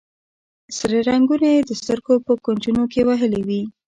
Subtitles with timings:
[0.77, 3.61] سره رنګونه یې د سترګو په کونجونو کې وهلي وي.